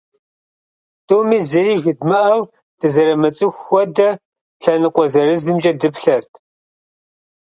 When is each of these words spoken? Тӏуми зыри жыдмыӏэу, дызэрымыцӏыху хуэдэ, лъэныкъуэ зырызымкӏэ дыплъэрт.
Тӏуми 1.07 1.37
зыри 1.49 1.75
жыдмыӏэу, 1.81 2.41
дызэрымыцӏыху 2.79 3.59
хуэдэ, 3.65 4.09
лъэныкъуэ 4.63 5.05
зырызымкӏэ 5.13 5.71
дыплъэрт. 5.79 6.31